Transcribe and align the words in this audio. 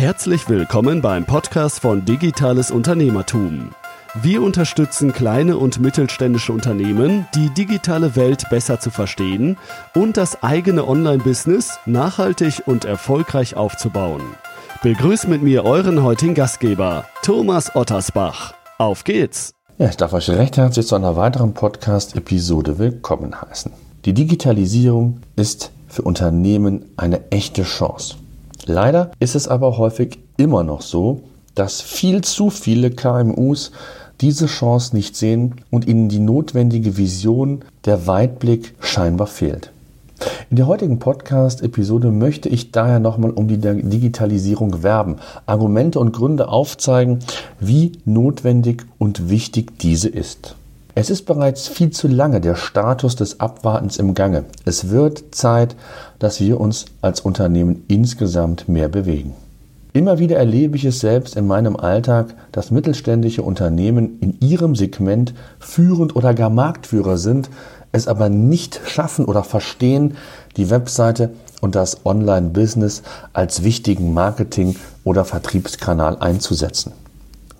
Herzlich 0.00 0.48
willkommen 0.48 1.02
beim 1.02 1.26
Podcast 1.26 1.80
von 1.80 2.06
Digitales 2.06 2.70
Unternehmertum. 2.70 3.72
Wir 4.22 4.40
unterstützen 4.40 5.12
kleine 5.12 5.58
und 5.58 5.78
mittelständische 5.78 6.54
Unternehmen, 6.54 7.26
die 7.34 7.50
digitale 7.50 8.16
Welt 8.16 8.48
besser 8.48 8.80
zu 8.80 8.90
verstehen 8.90 9.58
und 9.94 10.16
das 10.16 10.42
eigene 10.42 10.88
Online-Business 10.88 11.80
nachhaltig 11.84 12.62
und 12.64 12.86
erfolgreich 12.86 13.56
aufzubauen. 13.56 14.22
Begrüßt 14.82 15.28
mit 15.28 15.42
mir 15.42 15.66
euren 15.66 16.02
heutigen 16.02 16.32
Gastgeber, 16.34 17.04
Thomas 17.22 17.76
Ottersbach. 17.76 18.54
Auf 18.78 19.04
geht's! 19.04 19.52
Ja, 19.76 19.90
ich 19.90 19.98
darf 19.98 20.14
euch 20.14 20.30
recht 20.30 20.56
herzlich 20.56 20.86
zu 20.86 20.94
einer 20.94 21.16
weiteren 21.16 21.52
Podcast-Episode 21.52 22.78
willkommen 22.78 23.38
heißen. 23.38 23.70
Die 24.06 24.14
Digitalisierung 24.14 25.20
ist 25.36 25.72
für 25.88 26.00
Unternehmen 26.00 26.86
eine 26.96 27.30
echte 27.30 27.64
Chance. 27.64 28.16
Leider 28.72 29.10
ist 29.18 29.34
es 29.34 29.48
aber 29.48 29.78
häufig 29.78 30.20
immer 30.36 30.62
noch 30.62 30.82
so, 30.82 31.22
dass 31.56 31.80
viel 31.80 32.20
zu 32.20 32.50
viele 32.50 32.92
KMUs 32.92 33.72
diese 34.20 34.46
Chance 34.46 34.94
nicht 34.94 35.16
sehen 35.16 35.56
und 35.72 35.88
ihnen 35.88 36.08
die 36.08 36.20
notwendige 36.20 36.96
Vision, 36.96 37.62
der 37.84 38.06
Weitblick 38.06 38.74
scheinbar 38.78 39.26
fehlt. 39.26 39.72
In 40.50 40.56
der 40.56 40.68
heutigen 40.68 41.00
Podcast-Episode 41.00 42.12
möchte 42.12 42.48
ich 42.48 42.70
daher 42.70 43.00
nochmal 43.00 43.32
um 43.32 43.48
die 43.48 43.58
Digitalisierung 43.58 44.84
werben, 44.84 45.16
Argumente 45.46 45.98
und 45.98 46.12
Gründe 46.12 46.48
aufzeigen, 46.48 47.18
wie 47.58 47.90
notwendig 48.04 48.86
und 48.98 49.30
wichtig 49.30 49.80
diese 49.80 50.10
ist. 50.10 50.54
Es 50.94 51.08
ist 51.08 51.24
bereits 51.24 51.68
viel 51.68 51.90
zu 51.90 52.08
lange 52.08 52.40
der 52.40 52.56
Status 52.56 53.14
des 53.14 53.38
Abwartens 53.38 53.96
im 53.96 54.14
Gange. 54.14 54.44
Es 54.64 54.90
wird 54.90 55.34
Zeit, 55.34 55.76
dass 56.18 56.40
wir 56.40 56.60
uns 56.60 56.86
als 57.00 57.20
Unternehmen 57.20 57.84
insgesamt 57.86 58.68
mehr 58.68 58.88
bewegen. 58.88 59.34
Immer 59.92 60.18
wieder 60.18 60.36
erlebe 60.36 60.76
ich 60.76 60.84
es 60.84 61.00
selbst 61.00 61.36
in 61.36 61.46
meinem 61.46 61.76
Alltag, 61.76 62.34
dass 62.52 62.70
mittelständische 62.70 63.42
Unternehmen 63.42 64.18
in 64.20 64.38
ihrem 64.40 64.74
Segment 64.74 65.34
führend 65.58 66.16
oder 66.16 66.34
gar 66.34 66.50
Marktführer 66.50 67.18
sind, 67.18 67.50
es 67.92 68.08
aber 68.08 68.28
nicht 68.28 68.80
schaffen 68.84 69.24
oder 69.24 69.42
verstehen, 69.42 70.16
die 70.56 70.70
Webseite 70.70 71.30
und 71.60 71.74
das 71.74 72.04
Online-Business 72.04 73.02
als 73.32 73.62
wichtigen 73.64 74.12
Marketing- 74.14 74.76
oder 75.04 75.24
Vertriebskanal 75.24 76.18
einzusetzen. 76.18 76.92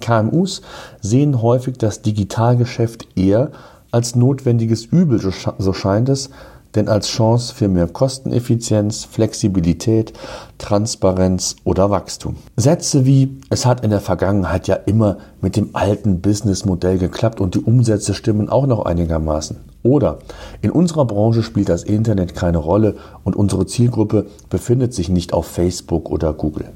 KMUs 0.00 0.62
sehen 1.00 1.42
häufig 1.42 1.78
das 1.78 2.02
Digitalgeschäft 2.02 3.06
eher 3.16 3.50
als 3.90 4.14
notwendiges 4.14 4.84
Übel, 4.84 5.20
so 5.20 5.72
scheint 5.72 6.08
es, 6.08 6.30
denn 6.74 6.88
als 6.88 7.08
Chance 7.08 7.54
für 7.54 7.68
mehr 7.68 7.88
Kosteneffizienz, 7.88 9.04
Flexibilität, 9.04 10.12
Transparenz 10.58 11.56
oder 11.64 11.90
Wachstum. 11.90 12.36
Sätze 12.56 13.06
wie 13.06 13.40
es 13.50 13.66
hat 13.66 13.82
in 13.82 13.90
der 13.90 14.00
Vergangenheit 14.00 14.68
ja 14.68 14.76
immer 14.76 15.18
mit 15.40 15.56
dem 15.56 15.70
alten 15.72 16.20
Businessmodell 16.20 16.98
geklappt 16.98 17.40
und 17.40 17.54
die 17.54 17.60
Umsätze 17.60 18.14
stimmen 18.14 18.48
auch 18.48 18.66
noch 18.66 18.84
einigermaßen. 18.84 19.56
Oder 19.82 20.18
in 20.60 20.70
unserer 20.70 21.06
Branche 21.06 21.42
spielt 21.42 21.68
das 21.68 21.82
Internet 21.82 22.34
keine 22.34 22.58
Rolle 22.58 22.96
und 23.24 23.34
unsere 23.34 23.66
Zielgruppe 23.66 24.26
befindet 24.48 24.94
sich 24.94 25.08
nicht 25.08 25.32
auf 25.32 25.46
Facebook 25.46 26.10
oder 26.10 26.32
Google. 26.34 26.66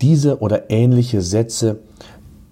Diese 0.00 0.40
oder 0.40 0.70
ähnliche 0.70 1.22
Sätze 1.22 1.78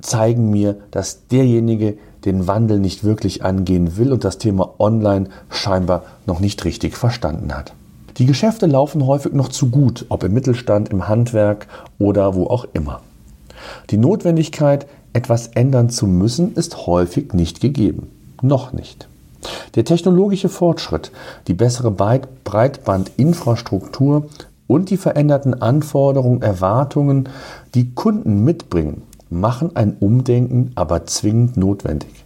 zeigen 0.00 0.50
mir, 0.50 0.76
dass 0.90 1.26
derjenige 1.28 1.96
den 2.24 2.46
Wandel 2.46 2.78
nicht 2.78 3.04
wirklich 3.04 3.44
angehen 3.44 3.96
will 3.96 4.12
und 4.12 4.24
das 4.24 4.38
Thema 4.38 4.74
Online 4.78 5.28
scheinbar 5.50 6.04
noch 6.26 6.40
nicht 6.40 6.64
richtig 6.64 6.96
verstanden 6.96 7.54
hat. 7.54 7.72
Die 8.18 8.26
Geschäfte 8.26 8.66
laufen 8.66 9.06
häufig 9.06 9.32
noch 9.32 9.48
zu 9.48 9.70
gut, 9.70 10.04
ob 10.08 10.24
im 10.24 10.34
Mittelstand, 10.34 10.88
im 10.88 11.08
Handwerk 11.08 11.68
oder 11.98 12.34
wo 12.34 12.46
auch 12.46 12.66
immer. 12.72 13.00
Die 13.90 13.96
Notwendigkeit, 13.96 14.86
etwas 15.12 15.48
ändern 15.48 15.90
zu 15.90 16.06
müssen, 16.06 16.54
ist 16.54 16.86
häufig 16.86 17.32
nicht 17.32 17.60
gegeben. 17.60 18.10
Noch 18.42 18.72
nicht. 18.72 19.08
Der 19.76 19.84
technologische 19.84 20.48
Fortschritt, 20.48 21.12
die 21.46 21.54
bessere 21.54 21.92
Breitbandinfrastruktur 21.92 24.26
und 24.66 24.90
die 24.90 24.96
veränderten 24.96 25.62
Anforderungen, 25.62 26.42
Erwartungen, 26.42 27.28
die 27.74 27.94
Kunden 27.94 28.42
mitbringen, 28.42 29.02
machen 29.30 29.76
ein 29.76 29.96
Umdenken 30.00 30.72
aber 30.74 31.06
zwingend 31.06 31.56
notwendig. 31.56 32.24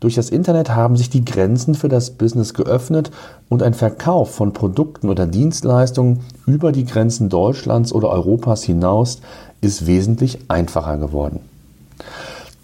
Durch 0.00 0.14
das 0.14 0.30
Internet 0.30 0.70
haben 0.70 0.96
sich 0.96 1.10
die 1.10 1.24
Grenzen 1.24 1.74
für 1.74 1.88
das 1.88 2.10
Business 2.10 2.54
geöffnet 2.54 3.10
und 3.48 3.62
ein 3.62 3.74
Verkauf 3.74 4.34
von 4.34 4.52
Produkten 4.52 5.08
oder 5.08 5.26
Dienstleistungen 5.26 6.20
über 6.46 6.72
die 6.72 6.84
Grenzen 6.84 7.28
Deutschlands 7.28 7.92
oder 7.92 8.08
Europas 8.08 8.62
hinaus 8.62 9.20
ist 9.60 9.86
wesentlich 9.86 10.38
einfacher 10.48 10.96
geworden. 10.96 11.40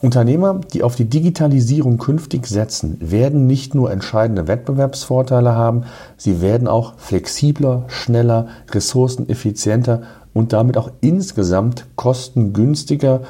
Unternehmer, 0.01 0.61
die 0.73 0.83
auf 0.83 0.97
die 0.97 1.05
Digitalisierung 1.05 1.97
künftig 1.97 2.49
setzen, 2.49 2.97
werden 3.01 3.47
nicht 3.47 3.75
nur 3.75 3.93
entscheidende 3.93 4.49
Wettbewerbsvorteile 4.49 5.55
haben, 5.55 5.85
sie 6.17 6.41
werden 6.41 6.67
auch 6.67 6.95
flexibler, 6.97 7.85
schneller, 7.87 8.49
ressourceneffizienter 8.73 10.03
und 10.35 10.53
damit 10.53 10.77
auch 10.77 10.91
insgesamt 11.03 11.87
kostengünstiger 11.95 13.21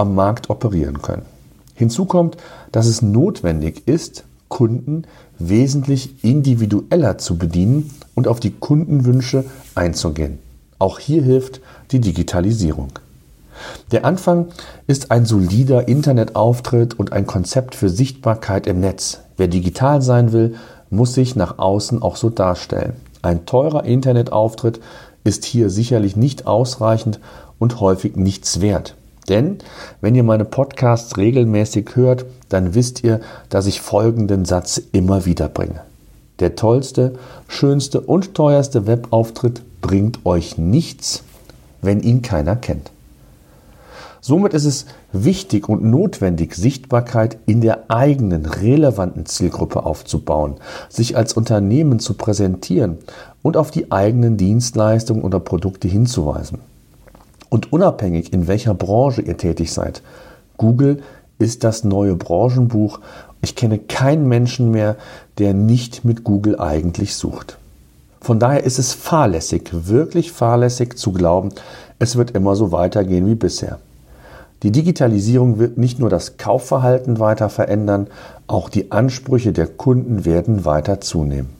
am 0.00 0.14
Markt 0.14 0.50
operieren 0.50 1.02
können. 1.02 1.26
Hinzu 1.74 2.06
kommt, 2.06 2.36
dass 2.72 2.86
es 2.86 3.02
notwendig 3.02 3.86
ist, 3.86 4.24
Kunden 4.48 5.04
wesentlich 5.38 6.24
individueller 6.24 7.18
zu 7.18 7.38
bedienen 7.38 7.90
und 8.14 8.26
auf 8.26 8.40
die 8.40 8.50
Kundenwünsche 8.50 9.44
einzugehen. 9.74 10.38
Auch 10.78 10.98
hier 10.98 11.22
hilft 11.22 11.60
die 11.92 12.00
Digitalisierung. 12.00 12.88
Der 13.92 14.04
Anfang 14.04 14.48
ist 14.86 15.10
ein 15.10 15.26
solider 15.26 15.86
Internetauftritt 15.86 16.98
und 16.98 17.12
ein 17.12 17.26
Konzept 17.26 17.74
für 17.74 17.90
Sichtbarkeit 17.90 18.66
im 18.66 18.80
Netz. 18.80 19.20
Wer 19.36 19.48
digital 19.48 20.02
sein 20.02 20.32
will, 20.32 20.54
muss 20.88 21.14
sich 21.14 21.36
nach 21.36 21.58
außen 21.58 22.02
auch 22.02 22.16
so 22.16 22.30
darstellen. 22.30 22.94
Ein 23.22 23.44
teurer 23.46 23.84
Internetauftritt 23.84 24.80
ist 25.24 25.44
hier 25.44 25.68
sicherlich 25.68 26.16
nicht 26.16 26.46
ausreichend 26.46 27.20
und 27.58 27.80
häufig 27.80 28.16
nichts 28.16 28.60
wert. 28.62 28.96
Denn 29.30 29.58
wenn 30.00 30.16
ihr 30.16 30.24
meine 30.24 30.44
Podcasts 30.44 31.16
regelmäßig 31.16 31.90
hört, 31.94 32.26
dann 32.48 32.74
wisst 32.74 33.04
ihr, 33.04 33.20
dass 33.48 33.66
ich 33.66 33.80
folgenden 33.80 34.44
Satz 34.44 34.82
immer 34.92 35.24
wieder 35.24 35.48
bringe. 35.48 35.80
Der 36.40 36.56
tollste, 36.56 37.14
schönste 37.46 38.00
und 38.00 38.34
teuerste 38.34 38.86
Webauftritt 38.86 39.62
bringt 39.80 40.26
euch 40.26 40.58
nichts, 40.58 41.22
wenn 41.80 42.00
ihn 42.00 42.22
keiner 42.22 42.56
kennt. 42.56 42.90
Somit 44.20 44.52
ist 44.52 44.66
es 44.66 44.86
wichtig 45.12 45.68
und 45.68 45.82
notwendig, 45.82 46.54
Sichtbarkeit 46.54 47.38
in 47.46 47.60
der 47.60 47.90
eigenen 47.90 48.44
relevanten 48.44 49.26
Zielgruppe 49.26 49.86
aufzubauen, 49.86 50.56
sich 50.88 51.16
als 51.16 51.34
Unternehmen 51.34 52.00
zu 52.00 52.14
präsentieren 52.14 52.98
und 53.42 53.56
auf 53.56 53.70
die 53.70 53.92
eigenen 53.92 54.36
Dienstleistungen 54.36 55.22
oder 55.22 55.40
Produkte 55.40 55.88
hinzuweisen. 55.88 56.58
Und 57.50 57.72
unabhängig, 57.72 58.32
in 58.32 58.48
welcher 58.48 58.74
Branche 58.74 59.20
ihr 59.20 59.36
tätig 59.36 59.72
seid, 59.72 60.02
Google 60.56 61.02
ist 61.38 61.64
das 61.64 61.84
neue 61.84 62.14
Branchenbuch. 62.14 63.00
Ich 63.42 63.56
kenne 63.56 63.78
keinen 63.78 64.28
Menschen 64.28 64.70
mehr, 64.70 64.96
der 65.38 65.52
nicht 65.52 66.04
mit 66.04 66.24
Google 66.24 66.58
eigentlich 66.58 67.14
sucht. 67.14 67.58
Von 68.20 68.38
daher 68.38 68.64
ist 68.64 68.78
es 68.78 68.92
fahrlässig, 68.92 69.70
wirklich 69.72 70.30
fahrlässig 70.30 70.96
zu 70.96 71.12
glauben, 71.12 71.50
es 71.98 72.16
wird 72.16 72.32
immer 72.32 72.54
so 72.54 72.70
weitergehen 72.70 73.26
wie 73.26 73.34
bisher. 73.34 73.78
Die 74.62 74.72
Digitalisierung 74.72 75.58
wird 75.58 75.78
nicht 75.78 75.98
nur 75.98 76.10
das 76.10 76.36
Kaufverhalten 76.36 77.18
weiter 77.18 77.48
verändern, 77.48 78.08
auch 78.46 78.68
die 78.68 78.92
Ansprüche 78.92 79.52
der 79.52 79.66
Kunden 79.66 80.26
werden 80.26 80.66
weiter 80.66 81.00
zunehmen. 81.00 81.59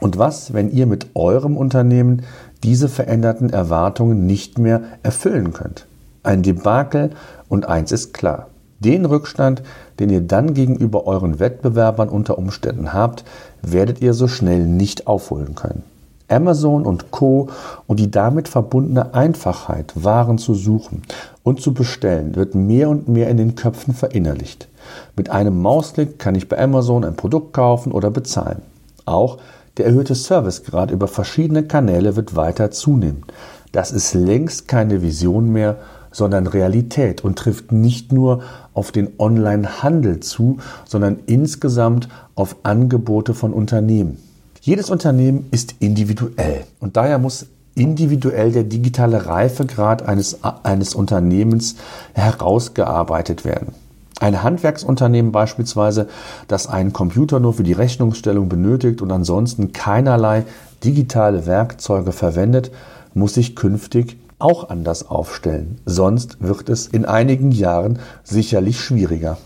Und 0.00 0.18
was, 0.18 0.52
wenn 0.52 0.70
ihr 0.70 0.86
mit 0.86 1.08
eurem 1.14 1.56
Unternehmen 1.56 2.22
diese 2.62 2.88
veränderten 2.88 3.50
Erwartungen 3.50 4.26
nicht 4.26 4.58
mehr 4.58 4.82
erfüllen 5.02 5.52
könnt? 5.52 5.86
Ein 6.22 6.42
Debakel 6.42 7.10
und 7.48 7.68
eins 7.68 7.92
ist 7.92 8.12
klar. 8.12 8.48
Den 8.80 9.04
Rückstand, 9.04 9.62
den 9.98 10.10
ihr 10.10 10.20
dann 10.20 10.52
gegenüber 10.52 11.06
euren 11.06 11.38
Wettbewerbern 11.38 12.08
unter 12.08 12.36
Umständen 12.36 12.92
habt, 12.92 13.24
werdet 13.62 14.02
ihr 14.02 14.12
so 14.12 14.28
schnell 14.28 14.66
nicht 14.66 15.06
aufholen 15.06 15.54
können. 15.54 15.82
Amazon 16.28 16.84
und 16.84 17.12
Co. 17.12 17.48
und 17.86 18.00
die 18.00 18.10
damit 18.10 18.48
verbundene 18.48 19.14
Einfachheit, 19.14 19.92
Waren 19.94 20.38
zu 20.38 20.54
suchen 20.54 21.02
und 21.42 21.60
zu 21.60 21.72
bestellen, 21.72 22.34
wird 22.34 22.54
mehr 22.54 22.88
und 22.88 23.08
mehr 23.08 23.28
in 23.28 23.36
den 23.36 23.54
Köpfen 23.54 23.94
verinnerlicht. 23.94 24.68
Mit 25.16 25.30
einem 25.30 25.62
Mausklick 25.62 26.18
kann 26.18 26.34
ich 26.34 26.48
bei 26.48 26.58
Amazon 26.58 27.04
ein 27.04 27.16
Produkt 27.16 27.52
kaufen 27.52 27.92
oder 27.92 28.10
bezahlen. 28.10 28.62
Auch 29.04 29.38
der 29.76 29.86
erhöhte 29.86 30.14
Servicegrad 30.14 30.90
über 30.90 31.08
verschiedene 31.08 31.64
Kanäle 31.64 32.16
wird 32.16 32.36
weiter 32.36 32.70
zunehmen. 32.70 33.24
Das 33.72 33.92
ist 33.92 34.14
längst 34.14 34.68
keine 34.68 35.02
Vision 35.02 35.50
mehr, 35.50 35.76
sondern 36.10 36.46
Realität 36.46 37.24
und 37.24 37.38
trifft 37.38 37.72
nicht 37.72 38.10
nur 38.10 38.42
auf 38.72 38.90
den 38.90 39.10
Online-Handel 39.18 40.20
zu, 40.20 40.58
sondern 40.86 41.18
insgesamt 41.26 42.08
auf 42.34 42.56
Angebote 42.62 43.34
von 43.34 43.52
Unternehmen. 43.52 44.16
Jedes 44.62 44.88
Unternehmen 44.88 45.46
ist 45.50 45.74
individuell 45.78 46.64
und 46.80 46.96
daher 46.96 47.18
muss 47.18 47.46
individuell 47.74 48.50
der 48.52 48.64
digitale 48.64 49.26
Reifegrad 49.26 50.08
eines, 50.08 50.42
eines 50.42 50.94
Unternehmens 50.94 51.76
herausgearbeitet 52.14 53.44
werden. 53.44 53.74
Ein 54.18 54.42
Handwerksunternehmen 54.42 55.30
beispielsweise, 55.30 56.08
das 56.48 56.66
einen 56.66 56.94
Computer 56.94 57.38
nur 57.38 57.52
für 57.52 57.64
die 57.64 57.74
Rechnungsstellung 57.74 58.48
benötigt 58.48 59.02
und 59.02 59.12
ansonsten 59.12 59.72
keinerlei 59.72 60.44
digitale 60.82 61.44
Werkzeuge 61.46 62.12
verwendet, 62.12 62.70
muss 63.12 63.34
sich 63.34 63.54
künftig 63.56 64.16
auch 64.38 64.70
anders 64.70 65.08
aufstellen. 65.08 65.80
Sonst 65.84 66.38
wird 66.40 66.70
es 66.70 66.86
in 66.86 67.04
einigen 67.04 67.50
Jahren 67.50 67.98
sicherlich 68.24 68.80
schwieriger. 68.80 69.36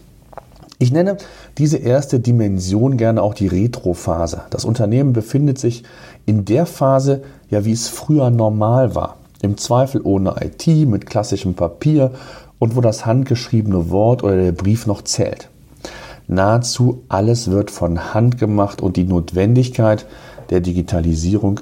Ich 0.78 0.93
nenne 0.93 1.19
diese 1.58 1.76
erste 1.76 2.20
Dimension 2.20 2.96
gerne 2.96 3.23
auch 3.23 3.34
die 3.34 3.49
Retrophase. 3.49 4.43
Das 4.50 4.64
Unternehmen 4.64 5.12
befindet 5.12 5.58
sich 5.58 5.82
in 6.26 6.44
der 6.44 6.64
Phase, 6.64 7.23
ja 7.50 7.64
wie 7.64 7.73
es 7.73 7.88
früher 7.88 8.31
normal 8.31 8.94
war. 8.94 9.16
Im 9.43 9.56
Zweifel 9.56 10.00
ohne 10.05 10.37
IT, 10.40 10.66
mit 10.88 11.06
klassischem 11.06 11.55
Papier 11.55 12.12
und 12.61 12.77
wo 12.77 12.81
das 12.81 13.05
handgeschriebene 13.05 13.91
Wort 13.91 14.23
oder 14.23 14.37
der 14.37 14.53
Brief 14.53 14.87
noch 14.87 15.03
zählt. 15.03 15.49
Nahezu 16.29 17.03
alles 17.09 17.51
wird 17.51 17.73
von 17.73 18.15
Hand 18.15 18.39
gemacht 18.39 18.81
und 18.81 18.97
die 18.97 19.03
Notwendigkeit 19.03 20.07
der 20.51 20.61
Digitalisierung 20.61 21.59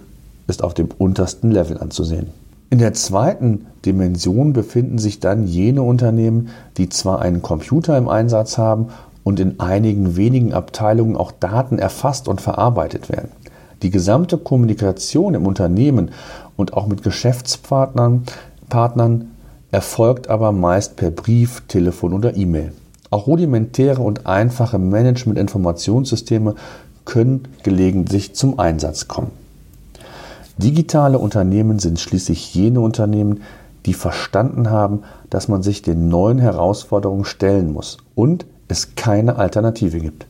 ist 0.46 0.62
auf 0.62 0.74
dem 0.74 0.88
untersten 0.98 1.50
Level 1.50 1.78
anzusehen. 1.78 2.26
In 2.68 2.78
der 2.78 2.92
zweiten 2.92 3.66
Dimension 3.86 4.52
befinden 4.52 4.98
sich 4.98 5.20
dann 5.20 5.46
jene 5.46 5.82
Unternehmen, 5.82 6.50
die 6.76 6.90
zwar 6.90 7.22
einen 7.22 7.40
Computer 7.40 7.96
im 7.96 8.08
Einsatz 8.08 8.58
haben 8.58 8.88
und 9.24 9.40
in 9.40 9.58
einigen 9.60 10.16
wenigen 10.16 10.52
Abteilungen 10.52 11.16
auch 11.16 11.32
Daten 11.32 11.78
erfasst 11.78 12.28
und 12.28 12.42
verarbeitet 12.42 13.08
werden. 13.08 13.30
Die 13.80 13.90
gesamte 13.90 14.36
Kommunikation 14.36 15.34
im 15.34 15.46
Unternehmen 15.46 16.10
und 16.56 16.74
auch 16.74 16.88
mit 16.88 17.02
Geschäftspartnern 17.02 18.24
Partnern 18.68 19.30
erfolgt 19.70 20.28
aber 20.28 20.52
meist 20.52 20.96
per 20.96 21.10
Brief, 21.10 21.62
Telefon 21.68 22.14
oder 22.14 22.36
E-Mail. 22.36 22.72
Auch 23.10 23.26
rudimentäre 23.26 24.02
und 24.02 24.26
einfache 24.26 24.78
Management-Informationssysteme 24.78 26.54
können 27.04 27.48
gelegentlich 27.62 28.34
zum 28.34 28.58
Einsatz 28.58 29.08
kommen. 29.08 29.30
Digitale 30.58 31.18
Unternehmen 31.18 31.78
sind 31.78 32.00
schließlich 32.00 32.54
jene 32.54 32.80
Unternehmen, 32.80 33.42
die 33.86 33.94
verstanden 33.94 34.70
haben, 34.70 35.04
dass 35.30 35.48
man 35.48 35.62
sich 35.62 35.82
den 35.82 36.08
neuen 36.08 36.38
Herausforderungen 36.38 37.24
stellen 37.24 37.72
muss 37.72 37.98
und 38.14 38.44
es 38.66 38.94
keine 38.96 39.36
Alternative 39.36 40.00
gibt. 40.00 40.26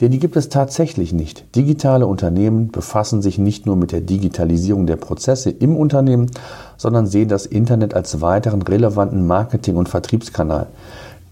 Denn 0.00 0.10
die 0.10 0.18
gibt 0.18 0.36
es 0.36 0.48
tatsächlich 0.48 1.12
nicht. 1.12 1.44
Digitale 1.54 2.06
Unternehmen 2.06 2.70
befassen 2.70 3.22
sich 3.22 3.38
nicht 3.38 3.66
nur 3.66 3.76
mit 3.76 3.92
der 3.92 4.00
Digitalisierung 4.00 4.86
der 4.86 4.96
Prozesse 4.96 5.50
im 5.50 5.76
Unternehmen, 5.76 6.30
sondern 6.76 7.06
sehen 7.06 7.28
das 7.28 7.46
Internet 7.46 7.94
als 7.94 8.20
weiteren 8.20 8.62
relevanten 8.62 9.26
Marketing- 9.26 9.76
und 9.76 9.88
Vertriebskanal. 9.88 10.66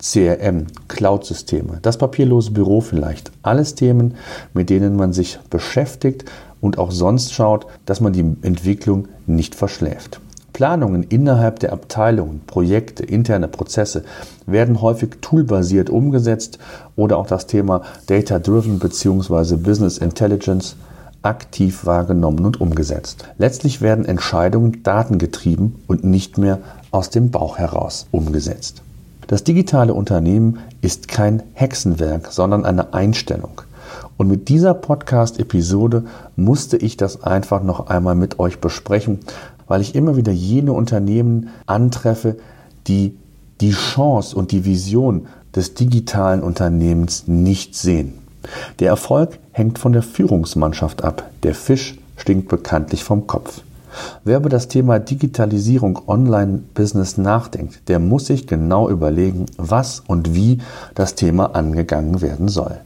CRM, 0.03 0.67
Cloud-Systeme, 0.89 1.79
das 1.81 1.97
papierlose 1.97 2.51
Büro 2.51 2.81
vielleicht. 2.81 3.31
Alles 3.43 3.77
Themen, 3.77 4.15
mit 4.53 4.69
denen 4.69 4.97
man 4.97 5.13
sich 5.13 5.39
beschäftigt 5.49 6.25
und 6.61 6.77
auch 6.79 6.91
sonst 6.91 7.33
schaut, 7.33 7.67
dass 7.87 8.01
man 8.01 8.13
die 8.13 8.37
Entwicklung 8.43 9.07
nicht 9.27 9.55
verschläft. 9.55 10.21
Planungen 10.53 11.03
innerhalb 11.05 11.61
der 11.61 11.73
Abteilungen, 11.73 12.43
Projekte, 12.47 13.05
interne 13.05 13.49
Prozesse 13.49 14.05
werden 14.47 14.81
häufig 14.83 15.17
toolbasiert 15.21 15.91
umgesetzt 15.91 16.59
oder 16.97 17.17
auch 17.19 17.27
das 17.27 17.47
Thema 17.47 17.83
Data-Driven 18.07 18.79
bzw. 18.79 19.57
Business 19.57 19.99
Intelligence 19.99 20.77
aktiv 21.23 21.87
wahrgenommen 21.87 22.45
und 22.45 22.61
umgesetzt. 22.61 23.25
Letztlich 23.39 23.81
werden 23.81 24.05
Entscheidungen 24.05 24.83
datengetrieben 24.83 25.77
und 25.87 26.05
nicht 26.05 26.37
mehr 26.37 26.59
aus 26.91 27.11
dem 27.11 27.31
Bauch 27.31 27.59
heraus 27.59 28.07
umgesetzt. 28.11 28.83
Das 29.29 29.45
digitale 29.45 29.95
Unternehmen 29.95 30.59
ist 30.81 31.09
kein 31.09 31.43
Hexenwerk, 31.55 32.29
sondern 32.31 32.67
eine 32.67 32.93
Einstellung. 32.93 33.63
Und 34.19 34.29
mit 34.29 34.49
dieser 34.49 34.75
Podcast-Episode 34.75 36.05
musste 36.37 36.77
ich 36.77 36.97
das 36.97 37.23
einfach 37.23 37.63
noch 37.63 37.89
einmal 37.89 38.15
mit 38.15 38.39
euch 38.39 38.61
besprechen, 38.61 39.21
weil 39.67 39.81
ich 39.81 39.95
immer 39.95 40.17
wieder 40.17 40.33
jene 40.33 40.73
Unternehmen 40.73 41.49
antreffe, 41.67 42.37
die 42.87 43.17
die 43.61 43.73
Chance 43.73 44.37
und 44.37 44.53
die 44.53 44.65
Vision 44.65 45.27
des 45.55 45.75
digitalen 45.75 46.43
Unternehmens 46.43 47.29
nicht 47.29 47.75
sehen. 47.77 48.15
Der 48.81 48.89
Erfolg 48.89 49.39
hängt 49.53 49.79
von 49.79 49.93
der 49.93 50.03
Führungsmannschaft 50.03 51.05
ab. 51.05 51.31
Der 51.43 51.55
Fisch 51.55 51.99
stinkt 52.17 52.49
bekanntlich 52.49 53.05
vom 53.05 53.27
Kopf. 53.27 53.63
Wer 54.25 54.39
über 54.39 54.49
das 54.49 54.69
Thema 54.69 54.99
Digitalisierung 54.99 56.01
Online-Business 56.07 57.19
nachdenkt, 57.19 57.89
der 57.89 57.99
muss 57.99 58.27
sich 58.27 58.47
genau 58.47 58.89
überlegen, 58.89 59.47
was 59.59 60.01
und 60.01 60.35
wie 60.35 60.59
das 60.95 61.15
Thema 61.15 61.55
angegangen 61.55 62.23
werden 62.23 62.49
soll. 62.49 62.79